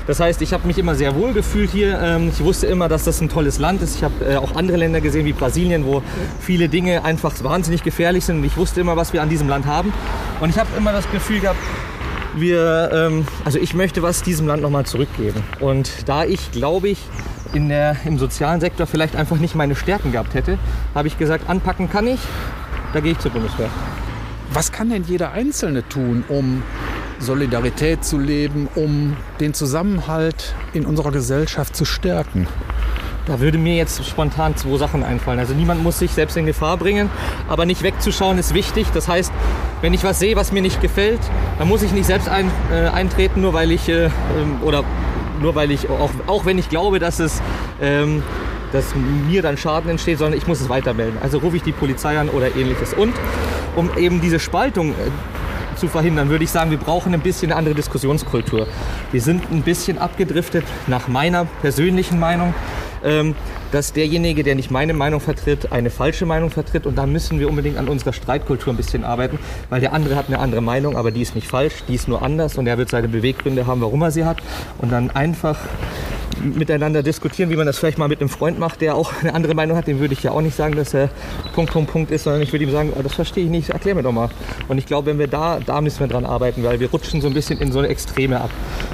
Das 0.09 0.21
heißt, 0.21 0.41
ich 0.41 0.55
habe 0.55 0.67
mich 0.67 0.79
immer 0.79 0.95
sehr 0.95 1.15
wohl 1.15 1.35
gefühlt 1.35 1.71
hier. 1.71 2.01
Ähm, 2.01 2.31
ich 2.31 2.43
wusste 2.43 2.67
immer, 2.67 2.89
dass 2.89 3.05
das 3.05 3.21
ein 3.21 3.29
tolles 3.29 3.59
Land 3.59 3.83
ist. 3.83 3.97
Ich 3.97 4.03
habe 4.03 4.25
äh, 4.25 4.37
auch 4.37 4.57
andere 4.57 4.79
Länder 4.79 5.03
gesehen 5.03 5.27
wie 5.27 5.35
Brasilien, 5.35 5.85
wo 5.85 6.03
viele 6.41 6.71
Dinge 6.71 7.05
einfach 7.05 7.35
wahnsinnig 7.45 7.83
gefährlich 7.83 8.25
sind. 8.25 8.43
Ich 8.43 8.57
wusste 8.57 8.81
immer, 8.81 8.97
was 8.97 9.13
wir 9.13 9.21
an 9.21 9.29
diesem 9.29 9.51
Land 9.51 9.67
haben. 9.67 9.93
Und 10.41 10.49
ich 10.49 10.59
habe 10.59 10.71
immer 10.79 10.93
das 10.93 11.09
Gefühl 11.11 11.41
gehabt, 11.41 11.59
wir, 12.35 12.91
ähm, 12.91 13.27
also 13.45 13.59
ich 13.59 13.75
möchte 13.75 14.03
was 14.03 14.23
diesem 14.23 14.47
Land 14.47 14.63
nochmal 14.63 14.87
zurückgeben. 14.87 15.43
Und 15.61 16.09
da 16.09 16.25
ich, 16.25 16.53
glaube 16.53 16.89
ich, 16.89 17.01
in 17.53 17.69
der, 17.69 17.95
im 18.07 18.17
sozialen 18.19 18.63
Sektor 18.63 18.87
vielleicht 18.87 19.15
einfach 19.15 19.37
nicht 19.37 19.55
meine 19.55 19.77
Stärken 19.77 20.13
gehabt 20.13 20.33
hätte, 20.33 20.59
habe 20.95 21.09
ich 21.09 21.19
gesagt, 21.19 21.51
anpacken 21.51 21.91
kann 21.91 22.07
ich, 22.07 22.21
da 22.95 23.01
gehe 23.01 23.13
ich 23.13 23.19
zur 23.19 23.33
Bundeswehr. 23.33 23.69
Was 24.55 24.73
kann 24.73 24.89
denn 24.89 25.05
jeder 25.05 25.33
Einzelne 25.33 25.87
tun, 25.87 26.25
um 26.29 26.63
Solidarität 27.19 28.05
zu 28.05 28.19
leben, 28.19 28.69
um 28.75 29.17
den 29.41 29.55
Zusammenhalt 29.55 30.55
in 30.73 30.87
unserer 30.87 31.11
Gesellschaft 31.11 31.75
zu 31.75 31.85
stärken? 31.85 32.47
Da 33.27 33.41
würde 33.41 33.59
mir 33.59 33.75
jetzt 33.75 34.05
spontan 34.07 34.57
zwei 34.57 34.79
Sachen 34.79 35.03
einfallen. 35.03 35.39
Also 35.39 35.53
niemand 35.53 35.83
muss 35.83 35.99
sich 35.99 36.13
selbst 36.13 36.37
in 36.37 36.47
Gefahr 36.47 36.79
bringen, 36.79 37.11
aber 37.47 37.67
nicht 37.67 37.83
wegzuschauen 37.83 38.39
ist 38.39 38.55
wichtig. 38.55 38.87
Das 38.95 39.07
heißt, 39.07 39.33
wenn 39.83 39.93
ich 39.93 40.03
was 40.03 40.19
sehe, 40.19 40.35
was 40.35 40.51
mir 40.51 40.63
nicht 40.63 40.81
gefällt, 40.81 41.21
dann 41.59 41.69
muss 41.69 41.83
ich 41.83 41.93
nicht 41.93 42.07
selbst 42.07 42.29
ein, 42.29 42.51
äh, 42.73 42.89
eintreten, 42.89 43.43
nur 43.43 43.53
weil 43.53 43.71
ich 43.71 43.89
äh, 43.89 44.07
ähm, 44.07 44.11
oder 44.63 44.83
nur 45.43 45.55
weil 45.55 45.71
ich 45.71 45.91
auch, 45.91 46.11
auch 46.27 46.47
wenn 46.47 46.59
ich 46.59 46.71
glaube, 46.71 46.99
dass 46.99 47.21
es 47.21 47.43
ähm, 47.83 48.23
dass 48.73 48.95
mir 49.29 49.43
dann 49.43 49.57
Schaden 49.57 49.91
entsteht, 49.91 50.19
sondern 50.19 50.39
ich 50.39 50.47
muss 50.47 50.61
es 50.61 50.69
weitermelden. 50.69 51.19
Also 51.23 51.39
rufe 51.39 51.57
ich 51.57 51.63
die 51.63 51.73
Polizei 51.73 52.19
an 52.19 52.29
oder 52.29 52.55
ähnliches. 52.57 52.93
Und 52.95 53.15
um 53.77 53.91
eben 53.97 54.21
diese 54.21 54.39
Spaltung 54.39 54.91
äh, 54.91 54.95
zu 55.79 55.89
verhindern, 55.89 56.29
würde 56.29 56.45
ich 56.45 56.51
sagen, 56.51 56.71
wir 56.71 56.79
brauchen 56.79 57.15
ein 57.15 57.21
bisschen 57.21 57.51
eine 57.51 57.59
andere 57.59 57.75
Diskussionskultur. 57.75 58.67
Wir 59.13 59.21
sind 59.21 59.51
ein 59.51 59.63
bisschen 59.63 59.99
abgedriftet, 59.99 60.65
nach 60.87 61.09
meiner 61.09 61.47
persönlichen 61.63 62.19
Meinung, 62.19 62.55
ähm, 63.05 63.35
dass 63.71 63.93
derjenige, 63.93 64.43
der 64.43 64.55
nicht 64.55 64.71
meine 64.71 64.95
Meinung 64.95 65.21
vertritt, 65.21 65.73
eine 65.73 65.91
falsche 65.91 66.27
Meinung 66.27 66.51
vertritt. 66.51 66.87
Und 66.87 66.97
da 66.97 67.07
müssen 67.07 67.39
wir 67.39 67.49
unbedingt 67.49 67.77
an 67.77 67.89
unserer 67.89 68.13
Streitkultur 68.13 68.73
ein 68.73 68.77
bisschen 68.77 69.05
arbeiten, 69.05 69.39
weil 69.71 69.81
der 69.81 69.93
andere 69.93 70.17
hat 70.17 70.29
eine 70.29 70.39
andere 70.39 70.61
Meinung, 70.61 70.97
aber 70.97 71.11
die 71.11 71.23
ist 71.23 71.35
nicht 71.35 71.47
falsch, 71.47 71.85
die 71.87 71.95
ist 71.95 72.09
nur 72.09 72.23
anders 72.23 72.59
und 72.59 72.67
er 72.67 72.79
wird 72.79 72.89
seine 72.89 73.09
Beweggründe 73.09 73.67
haben, 73.67 73.81
warum 73.81 74.03
er 74.03 74.11
sie 74.11 74.25
hat. 74.25 74.43
Und 74.79 74.91
dann 74.91 75.11
einfach 75.11 75.59
miteinander 76.43 77.03
diskutieren, 77.03 77.51
wie 77.51 77.57
man 77.57 77.67
das 77.67 77.79
vielleicht 77.79 77.99
mal 77.99 78.09
mit 78.09 78.21
einem 78.21 78.29
Freund 78.29 78.59
macht, 78.59 78.81
der 78.81 78.95
auch 78.95 79.13
eine 79.21 79.35
andere 79.35 79.55
Meinung 79.55 79.77
hat. 79.77 79.87
Dem 79.87 80.01
würde 80.01 80.15
ich 80.15 80.23
ja 80.23 80.31
auch 80.33 80.41
nicht 80.41 80.57
sagen, 80.57 80.77
dass 80.77 80.95
er 80.95 81.11
Punkt, 81.55 81.73
Punkt, 81.73 81.91
Punkt 81.91 82.11
ist, 82.11 82.25
sondern 82.25 82.43
ich 82.43 82.53
würde 82.53 82.65
ihm 82.65 82.71
sagen, 82.71 82.93
oh, 82.97 83.03
das 83.03 83.15
verstehe 83.15 83.45
ich 83.45 83.51
nicht, 83.51 83.71
erklär 83.71 83.95
mir 83.95 84.03
doch 84.03 84.13
mal. 84.13 84.29
Und 84.69 84.79
ich 84.79 84.87
glaube, 84.87 85.07
wenn 85.09 85.19
wir 85.19 85.27
da, 85.29 85.61
da 85.65 85.81
müssen 85.81 86.01
wir 86.01 86.07
dran 86.09 86.25
arbeiten, 86.25 86.63
weil 86.65 86.81
wir 86.81 86.91
rutschen 86.91 87.21
so 87.21 87.27
ein 87.29 87.35
bisschen 87.35 87.59
in 87.61 87.73
so 87.73 87.79
eine 87.79 87.89
Extreme 87.89 88.41
ab. 88.41 88.51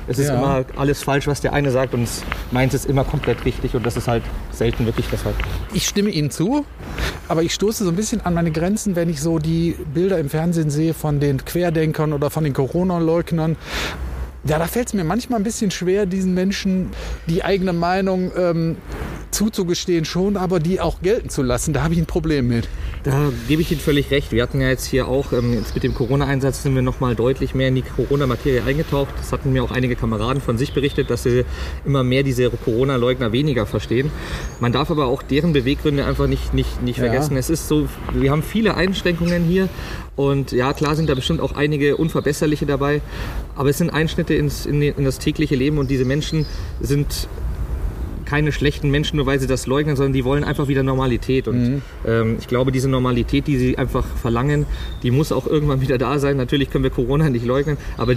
Es 0.07 0.19
ist 0.19 0.29
Ja. 0.29 0.37
immer 0.37 0.65
alles 0.77 1.03
falsch, 1.03 1.27
was 1.27 1.41
der 1.41 1.53
eine 1.53 1.71
sagt 1.71 1.95
und 1.95 2.09
meins 2.51 2.75
ist 2.75 2.87
immer 2.87 3.05
komplett 3.05 3.45
richtig 3.45 3.75
und 3.75 3.85
das 3.87 3.97
ist 3.97 4.09
halt 4.09 4.23
selten 4.53 4.87
wirklich 4.87 5.09
der 5.09 5.19
Fall. 5.19 5.35
Ich 5.73 5.87
stimme 5.87 6.11
Ihnen 6.11 6.31
zu, 6.31 6.65
aber 7.29 7.43
ich 7.43 7.55
stoße 7.55 7.85
so 7.85 7.91
ein 7.91 7.97
bisschen 7.97 8.21
an 8.25 8.35
meine 8.35 8.51
Grenzen, 8.51 8.97
wenn 8.97 9.09
ich 9.09 9.21
so 9.21 9.39
die 9.39 9.77
Bilder 9.93 10.19
im 10.19 10.29
Fernsehen 10.29 10.71
sehe 10.71 10.95
von 10.95 11.21
den 11.21 11.45
Querdenkern 11.45 12.13
oder 12.13 12.31
von 12.31 12.45
den 12.45 12.53
Corona-Leugnern. 12.53 13.57
Ja, 14.47 14.59
da 14.59 14.67
fällt 14.67 14.89
es 14.89 14.95
mir 14.95 15.05
manchmal 15.05 15.41
ein 15.41 15.43
bisschen 15.43 15.71
schwer, 15.71 16.05
diesen 16.05 16.35
Menschen 16.35 16.91
die 17.27 17.43
eigene 17.43 17.73
Meinung 17.73 18.31
ähm, 18.37 18.77
zuzugestehen 19.35 20.05
schon, 20.05 20.37
aber 20.37 20.61
die 20.61 20.81
auch 20.81 21.01
gelten 21.03 21.29
zu 21.29 21.43
lassen. 21.43 21.73
Da 21.73 21.83
habe 21.83 21.95
ich 21.95 22.01
ein 22.01 22.07
Problem 22.07 22.49
mit. 22.49 22.69
Da 23.03 23.31
gebe 23.49 23.61
ich 23.61 23.71
Ihnen 23.71 23.81
völlig 23.81 24.11
recht. 24.11 24.33
Wir 24.33 24.43
hatten 24.43 24.61
ja 24.61 24.69
jetzt 24.69 24.87
hier 24.87 25.09
auch, 25.09 25.33
ähm, 25.33 25.53
jetzt 25.53 25.75
mit 25.75 25.85
dem 25.85 25.93
Corona-Einsatz 25.95 26.63
sind 26.63 26.75
wir 26.75 26.81
nochmal 26.83 27.15
deutlich 27.15 27.55
mehr 27.55 27.69
in 27.69 27.75
die 27.75 27.83
Corona-Materie 27.83 28.63
eingetaucht. 28.65 29.13
Das 29.19 29.33
hatten 29.33 29.53
mir 29.53 29.63
auch 29.63 29.71
einige 29.73 29.97
Kameraden 29.97 30.41
von 30.41 30.57
sich 30.57 30.73
berichtet, 30.73 31.11
dass 31.11 31.25
sie 31.25 31.45
immer 31.85 32.03
mehr 32.03 32.23
diese 32.23 32.49
Corona-Leugner 32.49 33.33
weniger 33.33 33.67
verstehen. 33.67 34.11
Man 34.61 34.73
darf 34.73 34.91
aber 34.91 35.07
auch 35.07 35.23
deren 35.23 35.53
Beweggründe 35.53 36.07
einfach 36.07 36.27
nicht, 36.29 36.55
nicht, 36.55 36.83
nicht 36.83 36.97
Ja. 36.99 37.05
vergessen. 37.05 37.37
Es 37.37 37.51
ist 37.51 37.69
so, 37.69 37.89
wir 38.13 38.31
haben 38.31 38.43
viele 38.43 38.75
Einschränkungen 38.77 39.45
hier 39.45 39.69
und 40.17 40.53
ja, 40.53 40.73
klar 40.73 40.95
sind 40.97 41.11
da 41.11 41.15
bestimmt 41.15 41.41
auch 41.41 41.53
einige 41.53 41.97
unverbesserliche 41.97 42.67
dabei, 42.67 43.03
aber 43.57 43.69
es 43.71 43.79
sind 43.79 43.91
Einschnitte 43.91 44.35
ins, 44.35 44.65
in, 44.65 44.81
in 44.81 45.05
das 45.05 45.19
tägliche 45.19 45.57
Leben 45.57 45.79
und 45.79 45.91
diese 45.91 46.05
Menschen 46.05 46.47
sind 46.81 47.29
keine 48.25 48.53
schlechten 48.53 48.91
Menschen, 48.91 49.17
nur 49.17 49.27
weil 49.27 49.39
sie 49.41 49.47
das 49.47 49.67
leugnen, 49.67 49.97
sondern 49.97 50.13
die 50.13 50.25
wollen 50.25 50.45
einfach 50.45 50.69
wieder 50.69 50.83
Normalität. 50.83 51.49
Und 51.49 51.83
ähm, 52.07 52.37
ich 52.41 52.49
glaube, 52.49 52.73
diese 52.73 52.89
Normalität, 52.89 53.47
die 53.47 53.57
sie 53.59 53.79
einfach 53.79 54.05
verlangen, 54.05 54.67
die 55.03 55.11
muss 55.11 55.33
auch 55.33 55.47
irgendwann 55.47 55.81
wieder 55.81 55.99
da 55.99 56.19
sein. 56.19 56.37
Natürlich 56.37 56.71
können 56.71 56.85
wir 56.85 56.91
Corona 56.91 57.31
nicht 57.31 57.45
leugnen, 57.45 57.77
aber 57.97 58.15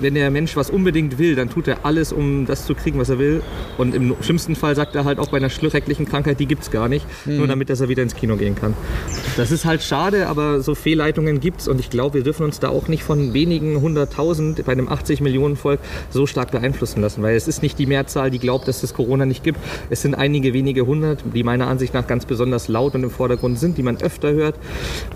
wenn 0.00 0.14
der 0.14 0.30
Mensch 0.30 0.56
was 0.56 0.70
unbedingt 0.70 1.18
will, 1.18 1.34
dann 1.34 1.50
tut 1.50 1.68
er 1.68 1.84
alles, 1.84 2.12
um 2.12 2.46
das 2.46 2.66
zu 2.66 2.74
kriegen, 2.74 2.98
was 2.98 3.08
er 3.08 3.18
will. 3.18 3.42
Und 3.76 3.94
im 3.94 4.14
schlimmsten 4.20 4.56
Fall 4.56 4.74
sagt 4.74 4.94
er 4.94 5.04
halt 5.04 5.18
auch 5.18 5.28
bei 5.28 5.38
einer 5.38 5.50
schrecklichen 5.50 6.06
Krankheit, 6.06 6.40
die 6.40 6.46
gibt's 6.46 6.70
gar 6.70 6.88
nicht, 6.88 7.06
nur 7.26 7.46
damit 7.46 7.70
dass 7.70 7.80
er 7.80 7.88
wieder 7.88 8.02
ins 8.02 8.14
Kino 8.14 8.36
gehen 8.36 8.54
kann. 8.54 8.74
Das 9.38 9.52
ist 9.52 9.64
halt 9.64 9.84
schade, 9.84 10.26
aber 10.26 10.62
so 10.62 10.74
Fehlleitungen 10.74 11.38
gibt's 11.38 11.68
und 11.68 11.78
ich 11.78 11.90
glaube, 11.90 12.14
wir 12.14 12.22
dürfen 12.24 12.42
uns 12.42 12.58
da 12.58 12.70
auch 12.70 12.88
nicht 12.88 13.04
von 13.04 13.34
wenigen 13.34 13.80
hunderttausend 13.80 14.64
bei 14.64 14.72
einem 14.72 14.88
80 14.88 15.20
Millionen 15.20 15.54
Volk 15.54 15.78
so 16.10 16.26
stark 16.26 16.50
beeinflussen 16.50 17.00
lassen, 17.02 17.22
weil 17.22 17.36
es 17.36 17.46
ist 17.46 17.62
nicht 17.62 17.78
die 17.78 17.86
Mehrzahl, 17.86 18.32
die 18.32 18.40
glaubt, 18.40 18.66
dass 18.66 18.82
es 18.82 18.94
Corona 18.94 19.26
nicht 19.26 19.44
gibt. 19.44 19.60
Es 19.90 20.02
sind 20.02 20.16
einige 20.16 20.54
wenige 20.54 20.86
hundert, 20.86 21.22
die 21.34 21.44
meiner 21.44 21.68
Ansicht 21.68 21.94
nach 21.94 22.08
ganz 22.08 22.26
besonders 22.26 22.66
laut 22.66 22.96
und 22.96 23.04
im 23.04 23.10
Vordergrund 23.10 23.60
sind, 23.60 23.78
die 23.78 23.84
man 23.84 23.98
öfter 23.98 24.32
hört. 24.32 24.56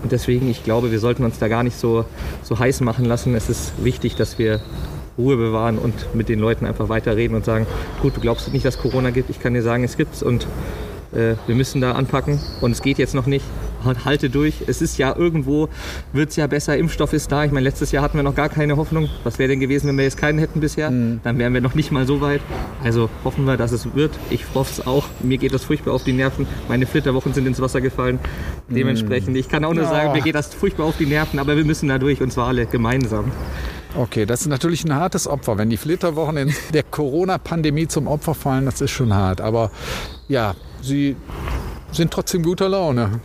Und 0.05 0.13
deswegen, 0.13 0.49
ich 0.49 0.63
glaube, 0.63 0.93
wir 0.93 1.01
sollten 1.01 1.25
uns 1.25 1.41
da 1.41 1.49
gar 1.49 1.65
nicht 1.65 1.77
so, 1.77 2.05
so 2.45 2.61
heiß 2.61 2.81
machen 2.83 3.07
lassen. 3.07 3.35
Es 3.35 3.49
ist 3.49 3.73
wichtig, 3.83 4.15
dass 4.15 4.39
wir 4.39 4.61
Ruhe 5.19 5.37
bewahren 5.37 5.79
und 5.79 6.15
mit 6.15 6.29
den 6.29 6.39
Leuten 6.39 6.65
einfach 6.65 6.89
weiterreden 6.89 7.35
und 7.37 7.45
sagen, 7.45 7.67
gut, 8.01 8.17
du 8.17 8.21
glaubst 8.21 8.53
nicht, 8.53 8.65
dass 8.65 8.79
Corona 8.79 9.11
gibt, 9.11 9.31
ich 9.31 9.41
kann 9.41 9.53
dir 9.53 9.63
sagen, 9.63 9.83
es 9.83 9.97
gibt's 9.97 10.23
und 10.23 10.47
äh, 11.15 11.35
wir 11.47 11.55
müssen 11.55 11.81
da 11.81 11.93
anpacken 11.93 12.41
und 12.61 12.71
es 12.73 12.83
geht 12.83 12.99
jetzt 12.99 13.15
noch 13.15 13.27
nicht. 13.27 13.45
Halt- 13.85 14.05
Halte 14.05 14.31
durch. 14.31 14.63
Es 14.69 14.81
ist 14.81 14.97
ja 14.99 15.15
irgendwo, 15.17 15.69
wird 16.13 16.31
es 16.31 16.37
ja 16.37 16.47
besser. 16.47 16.77
Impfstoff 16.77 17.13
ist 17.13 17.33
da. 17.33 17.45
Ich 17.45 17.51
meine, 17.51 17.65
letztes 17.65 17.91
Jahr 17.91 18.03
hatten 18.05 18.17
wir 18.17 18.23
noch 18.23 18.37
gar 18.37 18.49
keine 18.49 18.77
Hoffnung. 18.77 19.09
Was 19.25 19.41
wäre 19.41 19.49
denn 19.49 19.59
gewesen, 19.59 19.89
wenn 19.89 19.97
wir 19.97 20.05
jetzt 20.05 20.17
keinen 20.19 20.39
hätten 20.39 20.61
bisher? 20.61 20.89
Dann 20.91 21.39
wären 21.39 21.53
wir 21.53 21.61
noch 21.61 21.75
nicht 21.75 21.91
mal 21.91 22.07
so 22.07 22.21
weit. 22.21 22.41
Also 22.85 23.11
hoffen 23.25 23.45
wir, 23.45 23.57
dass 23.57 23.73
es 23.73 23.93
wird. 23.97 24.13
Ich 24.31 24.45
hoffe 24.55 24.71
es 24.81 24.87
auch. 24.87 25.07
Mir 25.21 25.39
geht 25.39 25.53
das 25.53 25.65
furchtbar 25.65 25.95
auf 25.95 26.05
die 26.05 26.13
Nerven. 26.13 26.47
Meine 26.69 26.87
Flitterwochen 26.87 27.35
sind 27.35 27.47
ins 27.47 27.61
Wasser 27.61 27.81
gefallen. 27.81 28.21
Dementsprechend, 28.69 29.37
ich 29.37 29.49
kann 29.49 29.65
auch 29.65 29.75
nur 29.75 29.83
Ja. 29.85 29.91
sagen, 29.91 30.13
mir 30.13 30.23
geht 30.23 30.35
das 30.37 30.55
furchtbar 30.55 30.85
auf 30.85 30.97
die 30.97 31.07
Nerven, 31.07 31.39
aber 31.41 31.57
wir 31.57 31.65
müssen 31.65 31.89
da 31.89 31.99
durch 31.99 32.21
und 32.21 32.33
zwar 32.33 32.49
alle 32.49 32.67
gemeinsam. 32.67 33.33
Okay, 33.97 34.25
das 34.25 34.43
ist 34.43 34.47
natürlich 34.47 34.85
ein 34.85 34.95
hartes 34.95 35.27
Opfer. 35.27 35.59
Wenn 35.59 35.69
die 35.71 35.77
Flitterwochen 35.77 36.37
in 36.37 36.55
der 36.73 36.83
Corona-Pandemie 36.85 37.89
zum 37.89 38.07
Opfer 38.07 38.35
fallen, 38.35 38.65
das 38.65 38.81
ist 38.81 38.91
schon 38.93 39.13
hart. 39.13 39.41
Aber 39.41 39.71
ja, 40.29 40.55
Sie 40.83 41.17
sind 41.93 42.11
trotzdem 42.11 42.43
guter 42.43 42.69
Laune. 42.69 43.21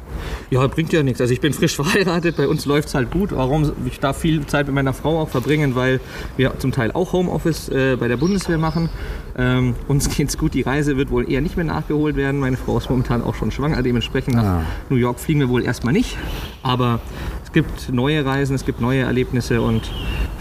Ja, 0.50 0.66
bringt 0.68 0.92
ja 0.94 1.02
nichts. 1.04 1.22
Also 1.22 1.34
ich 1.34 1.42
bin 1.42 1.54
frisch 1.54 1.76
verheiratet, 1.76 2.38
bei 2.38 2.48
uns 2.48 2.66
läuft 2.66 2.90
es 2.90 2.96
halt 2.96 3.12
gut. 3.12 3.32
Warum? 3.32 3.72
Ich 3.86 4.00
darf 4.00 4.18
viel 4.18 4.46
Zeit 4.46 4.66
mit 4.68 4.76
meiner 4.76 4.94
Frau 4.94 5.22
auch 5.22 5.30
verbringen, 5.30 5.76
weil 5.76 6.00
wir 6.36 6.58
zum 6.60 6.72
Teil 6.72 6.92
auch 6.92 7.14
Homeoffice 7.14 7.70
äh, 7.70 7.96
bei 7.98 8.08
der 8.08 8.18
Bundeswehr 8.18 8.58
machen. 8.58 8.90
Ähm, 9.38 9.76
uns 9.88 10.10
geht's 10.16 10.38
gut, 10.38 10.54
die 10.54 10.62
Reise 10.62 10.98
wird 10.98 11.12
wohl 11.12 11.30
eher 11.32 11.42
nicht 11.42 11.56
mehr 11.56 11.66
nachgeholt 11.66 12.16
werden. 12.16 12.40
Meine 12.40 12.58
Frau 12.58 12.78
ist 12.78 12.90
momentan 12.90 13.22
auch 13.24 13.36
schon 13.36 13.52
schwanger, 13.52 13.82
dementsprechend 13.82 14.36
nach 14.36 14.44
Ah. 14.44 14.62
New 14.90 14.98
York 14.98 15.20
fliegen 15.20 15.40
wir 15.40 15.50
wohl 15.50 15.64
erstmal 15.64 15.94
nicht. 15.94 16.18
Aber 16.64 17.00
es 17.44 17.52
gibt 17.54 17.92
neue 17.92 18.26
Reisen, 18.26 18.56
es 18.56 18.66
gibt 18.66 18.82
neue 18.82 19.02
Erlebnisse 19.02 19.62
und 19.62 19.90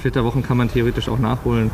Flitterwochen 0.00 0.42
kann 0.42 0.56
man 0.56 0.68
theoretisch 0.70 1.08
auch 1.08 1.18
nachholen. 1.18 1.70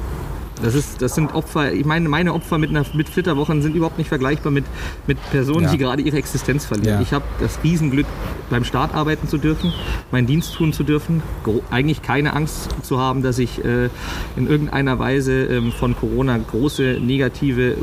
Das, 0.60 0.74
ist, 0.74 1.00
das 1.02 1.14
sind 1.14 1.34
Opfer, 1.34 1.72
ich 1.72 1.84
meine, 1.84 2.08
meine 2.08 2.34
Opfer 2.34 2.58
mit, 2.58 2.70
einer, 2.70 2.84
mit 2.94 3.08
Flitterwochen 3.08 3.62
sind 3.62 3.74
überhaupt 3.74 3.98
nicht 3.98 4.08
vergleichbar 4.08 4.52
mit, 4.52 4.64
mit 5.06 5.18
Personen, 5.30 5.64
Ja. 5.64 5.70
die 5.70 5.78
gerade 5.78 6.02
ihre 6.02 6.16
Existenz 6.18 6.66
verlieren. 6.66 6.96
Ja. 6.96 7.00
Ich 7.00 7.12
habe 7.12 7.24
das 7.40 7.58
Riesenglück, 7.64 8.06
beim 8.50 8.64
Staat 8.64 8.94
arbeiten 8.94 9.28
zu 9.28 9.38
dürfen, 9.38 9.72
meinen 10.10 10.26
Dienst 10.26 10.54
tun 10.54 10.72
zu 10.72 10.84
dürfen, 10.84 11.22
eigentlich 11.70 12.02
keine 12.02 12.34
Angst 12.34 12.68
zu 12.82 12.98
haben, 13.00 13.22
dass 13.22 13.38
ich 13.38 13.64
äh, 13.64 13.88
in 14.36 14.46
irgendeiner 14.46 14.98
Weise 14.98 15.44
ähm, 15.44 15.72
von 15.72 15.96
Corona 15.96 16.38
große 16.38 16.98
negative 17.00 17.76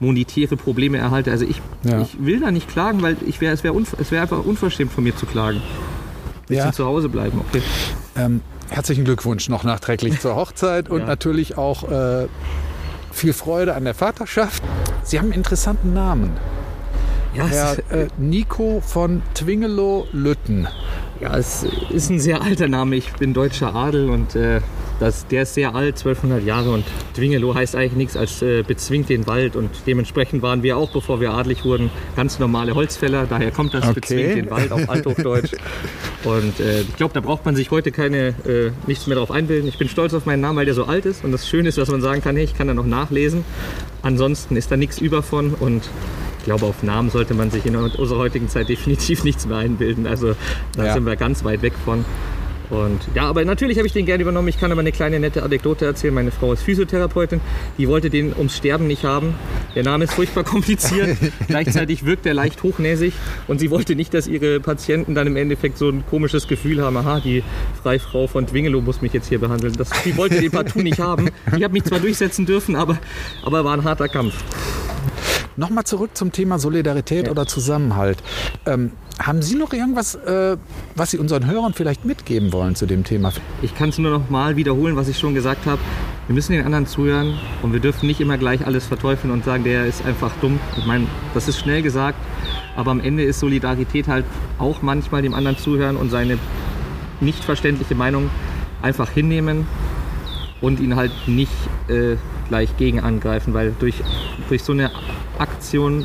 monetäre 0.00 0.56
Probleme 0.56 0.98
erhalte. 0.98 1.30
Also 1.30 1.44
ich, 1.44 1.60
Ja. 1.84 2.02
ich 2.02 2.16
will 2.24 2.40
da 2.40 2.50
nicht 2.50 2.68
klagen, 2.68 3.02
weil 3.02 3.16
ich 3.26 3.40
wär, 3.40 3.52
es 3.52 3.64
wäre 3.64 3.74
wär 4.10 4.22
einfach 4.22 4.44
unverschämt 4.44 4.92
von 4.92 5.04
mir 5.04 5.16
zu 5.16 5.26
klagen. 5.26 5.62
Ich 6.48 6.58
ja. 6.58 6.72
zu 6.72 6.84
Hause 6.84 7.08
bleiben, 7.08 7.40
okay. 7.48 7.62
Ähm, 8.16 8.40
herzlichen 8.72 9.04
Glückwunsch 9.04 9.48
noch 9.48 9.64
nachträglich 9.64 10.20
zur 10.20 10.34
Hochzeit 10.36 10.88
und 10.88 11.00
Ja. 11.00 11.06
natürlich 11.06 11.58
auch 11.58 11.90
äh, 11.90 12.26
viel 13.12 13.32
Freude 13.32 13.74
an 13.74 13.84
der 13.84 13.94
Vaterschaft. 13.94 14.62
Sie 15.02 15.18
haben 15.18 15.26
einen 15.26 15.34
interessanten 15.34 15.92
Namen. 15.92 16.36
Ja, 17.34 17.46
Herr 17.46 17.72
es, 17.72 17.78
äh, 17.96 18.08
Nico 18.18 18.82
von 18.86 19.22
Twingelow-Lütten. 19.34 20.68
ja, 21.20 21.36
es 21.36 21.64
ist 21.90 22.10
ein 22.10 22.20
sehr 22.20 22.42
alter 22.42 22.68
Name. 22.68 22.96
Ich 22.96 23.10
bin 23.14 23.32
deutscher 23.32 23.74
Adel 23.74 24.10
und 24.10 24.34
äh, 24.36 24.60
das, 25.00 25.26
der 25.28 25.42
ist 25.44 25.54
sehr 25.54 25.74
alt, 25.74 25.96
1200 25.98 26.44
Jahre 26.44 26.70
und 26.72 26.84
Dwingelow 27.16 27.54
heißt 27.54 27.74
eigentlich 27.74 27.94
nichts 27.94 28.16
als 28.18 28.42
äh, 28.42 28.62
bezwingt 28.62 29.08
den 29.08 29.26
Wald 29.26 29.56
und 29.56 29.70
dementsprechend 29.86 30.42
waren 30.42 30.62
wir 30.62 30.76
auch, 30.76 30.92
bevor 30.92 31.20
wir 31.22 31.32
adlig 31.32 31.64
wurden, 31.64 31.90
ganz 32.16 32.38
normale 32.38 32.74
Holzfäller. 32.74 33.26
Daher 33.26 33.50
kommt 33.50 33.72
das 33.74 33.84
Okay. 33.84 33.94
bezwingt 33.94 34.36
den 34.36 34.50
Wald 34.50 34.70
auf 34.70 34.88
Althochdeutsch. 34.88 35.52
und 36.24 36.60
äh, 36.60 36.82
ich 36.82 36.96
glaube, 36.96 37.14
da 37.14 37.20
braucht 37.20 37.44
man 37.44 37.56
sich 37.56 37.70
heute 37.70 37.90
keine 37.92 38.28
äh, 38.46 38.70
nichts 38.86 39.06
mehr 39.06 39.16
drauf 39.16 39.30
einbilden. 39.30 39.68
Ich 39.68 39.78
bin 39.78 39.88
stolz 39.88 40.14
auf 40.14 40.26
meinen 40.26 40.40
Namen, 40.40 40.56
weil 40.58 40.64
der 40.66 40.74
so 40.74 40.84
alt 40.84 41.04
ist 41.06 41.24
und 41.24 41.32
das 41.32 41.48
Schöne 41.48 41.68
ist, 41.68 41.78
dass 41.78 41.88
man 41.90 42.00
sagen 42.00 42.22
kann, 42.22 42.36
hey, 42.36 42.44
ich 42.44 42.56
kann 42.56 42.66
da 42.68 42.74
noch 42.74 42.86
nachlesen. 42.86 43.44
Ansonsten 44.02 44.56
ist 44.56 44.70
da 44.70 44.76
nichts 44.76 44.98
über 45.00 45.22
von 45.22 45.54
und 45.54 45.82
ich 46.38 46.44
glaube, 46.44 46.66
auf 46.66 46.82
Namen 46.82 47.10
sollte 47.10 47.34
man 47.34 47.50
sich 47.50 47.66
in 47.66 47.76
unserer 47.76 48.18
heutigen 48.18 48.48
Zeit 48.48 48.68
definitiv 48.68 49.22
nichts 49.24 49.46
mehr 49.46 49.58
einbilden. 49.58 50.06
Also 50.06 50.34
da 50.76 50.86
Ja. 50.86 50.94
sind 50.94 51.06
wir 51.06 51.16
ganz 51.16 51.44
weit 51.44 51.62
weg 51.62 51.74
von. 51.84 52.04
Und 52.72 53.02
ja, 53.14 53.24
aber 53.24 53.44
natürlich 53.44 53.76
habe 53.76 53.86
ich 53.86 53.92
den 53.92 54.06
gerne 54.06 54.22
übernommen. 54.22 54.48
Ich 54.48 54.58
kann 54.58 54.72
aber 54.72 54.80
eine 54.80 54.92
kleine 54.92 55.20
nette 55.20 55.42
Anekdote 55.42 55.84
erzählen. 55.84 56.14
Meine 56.14 56.30
Frau 56.30 56.54
ist 56.54 56.62
Physiotherapeutin. 56.62 57.42
Die 57.76 57.86
wollte 57.86 58.08
den 58.08 58.34
ums 58.34 58.56
Sterben 58.56 58.86
nicht 58.86 59.04
haben. 59.04 59.34
Der 59.74 59.82
Name 59.82 60.04
ist 60.04 60.14
furchtbar 60.14 60.42
kompliziert. 60.42 61.18
Gleichzeitig 61.48 62.06
wirkt 62.06 62.24
er 62.24 62.32
leicht 62.32 62.62
hochnäsig. 62.62 63.12
Und 63.46 63.60
sie 63.60 63.70
wollte 63.70 63.94
nicht, 63.94 64.14
dass 64.14 64.26
ihre 64.26 64.58
Patienten 64.58 65.14
dann 65.14 65.26
im 65.26 65.36
Endeffekt 65.36 65.76
so 65.76 65.90
ein 65.90 66.02
komisches 66.08 66.48
Gefühl 66.48 66.82
haben. 66.82 66.96
Aha, 66.96 67.20
die 67.20 67.44
Freifrau 67.82 68.26
von 68.26 68.46
Dwingelow 68.46 68.80
muss 68.80 69.02
mich 69.02 69.12
jetzt 69.12 69.28
hier 69.28 69.38
behandeln. 69.38 69.74
Das, 69.76 69.90
die 70.06 70.16
wollte 70.16 70.40
den 70.40 70.50
partout 70.50 70.80
nicht 70.80 70.98
haben. 70.98 71.28
Ich 71.54 71.62
habe 71.62 71.74
mich 71.74 71.84
zwar 71.84 72.00
durchsetzen 72.00 72.46
dürfen, 72.46 72.74
aber, 72.74 72.98
aber 73.44 73.66
war 73.66 73.74
ein 73.74 73.84
harter 73.84 74.08
Kampf. 74.08 74.32
Nochmal 75.56 75.84
zurück 75.84 76.12
zum 76.14 76.32
Thema 76.32 76.58
Solidarität 76.58 77.30
oder 77.30 77.46
Zusammenhalt. 77.46 78.22
Ähm, 78.64 78.92
haben 79.18 79.42
Sie 79.42 79.54
noch 79.54 79.72
irgendwas, 79.72 80.14
äh, 80.14 80.56
was 80.94 81.10
Sie 81.10 81.18
unseren 81.18 81.46
Hörern 81.46 81.74
vielleicht 81.74 82.04
mitgeben 82.04 82.52
wollen 82.52 82.74
zu 82.74 82.86
dem 82.86 83.04
Thema? 83.04 83.32
Ich 83.60 83.74
kann 83.74 83.90
es 83.90 83.98
nur 83.98 84.10
noch 84.10 84.30
mal 84.30 84.56
wiederholen, 84.56 84.96
was 84.96 85.08
ich 85.08 85.18
schon 85.18 85.34
gesagt 85.34 85.66
habe. 85.66 85.80
Wir 86.26 86.34
müssen 86.34 86.52
den 86.52 86.64
anderen 86.64 86.86
zuhören 86.86 87.38
und 87.62 87.72
wir 87.72 87.80
dürfen 87.80 88.06
nicht 88.06 88.20
immer 88.20 88.38
gleich 88.38 88.66
alles 88.66 88.86
verteufeln 88.86 89.32
und 89.32 89.44
sagen, 89.44 89.64
der 89.64 89.86
ist 89.86 90.04
einfach 90.04 90.32
dumm. 90.40 90.58
Ich 90.76 90.86
meine, 90.86 91.06
das 91.34 91.48
ist 91.48 91.58
schnell 91.58 91.82
gesagt, 91.82 92.18
aber 92.76 92.90
am 92.90 93.00
Ende 93.00 93.22
ist 93.24 93.40
Solidarität 93.40 94.08
halt 94.08 94.24
auch 94.58 94.82
manchmal 94.82 95.22
dem 95.22 95.34
anderen 95.34 95.58
zuhören 95.58 95.96
und 95.96 96.10
seine 96.10 96.38
nicht 97.20 97.42
verständliche 97.44 97.94
Meinung 97.94 98.30
einfach 98.82 99.10
hinnehmen 99.10 99.66
und 100.60 100.80
ihn 100.80 100.96
halt 100.96 101.12
nicht 101.26 101.52
äh, 101.88 102.16
gleich 102.48 102.76
gegen 102.76 103.00
angreifen, 103.00 103.52
weil 103.54 103.74
durch, 103.78 103.96
durch 104.48 104.62
so 104.62 104.72
eine 104.72 104.90
Aktion 105.38 106.04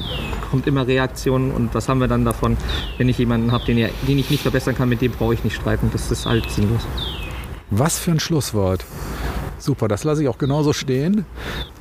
kommt 0.50 0.68
immer 0.68 0.88
Reaktion 0.88 1.52
und 1.52 1.74
was 1.74 1.90
haben 1.90 2.00
wir 2.00 2.08
dann 2.08 2.26
davon, 2.26 2.58
wenn 2.98 3.10
ich 3.10 3.18
jemanden 3.18 3.52
habe, 3.52 3.66
den, 3.66 3.90
den 4.08 4.20
ich 4.20 4.30
nicht 4.30 4.42
verbessern 4.42 4.76
kann, 4.76 4.90
mit 4.90 5.02
dem 5.02 5.12
brauche 5.12 5.34
ich 5.34 5.44
nicht 5.44 5.56
streiten. 5.56 5.90
Das 5.92 6.12
ist 6.12 6.26
halt 6.26 6.50
sinnlos. 6.50 6.82
Was 7.70 8.00
für 8.00 8.12
ein 8.12 8.20
Schlusswort. 8.20 8.86
Super, 9.60 9.88
das 9.88 10.04
lasse 10.04 10.22
ich 10.24 10.30
auch 10.30 10.38
genauso 10.38 10.72
stehen. 10.72 11.26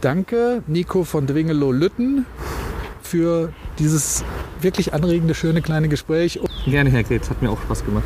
Danke, 0.00 0.62
Nico 0.66 1.04
von 1.04 1.26
Dwingelow-Lütten, 1.26 2.26
für 3.02 3.52
dieses 3.78 4.24
wirklich 4.60 4.94
anregende, 4.94 5.34
schöne 5.34 5.62
kleine 5.62 5.88
Gespräch. 5.88 6.40
Gerne, 6.64 6.90
Herr 6.90 7.04
Gretz, 7.04 7.30
hat 7.30 7.42
mir 7.42 7.50
auch 7.50 7.60
Spaß 7.62 7.84
gemacht. 7.84 8.04